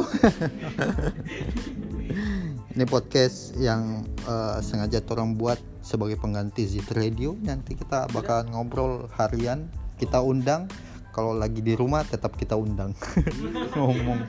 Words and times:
tahu. 0.00 0.08
Ini 2.74 2.84
podcast 2.86 3.58
yang 3.58 4.06
uh, 4.24 4.62
sengaja 4.62 5.02
orang 5.10 5.34
buat 5.36 5.58
sebagai 5.84 6.16
pengganti 6.16 6.64
Zit 6.64 6.88
Radio. 6.96 7.36
Nanti 7.42 7.76
kita 7.76 8.08
bakal 8.14 8.46
ngobrol 8.48 9.10
harian. 9.18 9.68
Kita 10.00 10.22
undang. 10.24 10.70
Kalau 11.10 11.34
lagi 11.34 11.58
di 11.60 11.74
rumah 11.74 12.06
tetap 12.06 12.38
kita 12.38 12.54
undang. 12.54 12.94
Ngomong. 13.76 14.20